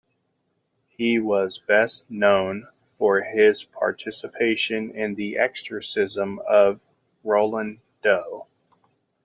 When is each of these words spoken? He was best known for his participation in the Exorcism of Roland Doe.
He 0.87 1.19
was 1.19 1.59
best 1.59 2.09
known 2.09 2.67
for 2.97 3.21
his 3.21 3.63
participation 3.63 4.89
in 4.95 5.13
the 5.13 5.37
Exorcism 5.37 6.39
of 6.49 6.79
Roland 7.23 7.81
Doe. 8.01 8.47